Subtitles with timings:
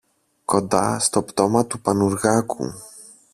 [0.45, 2.73] κοντά στο πτώμα του Πανουργάκου.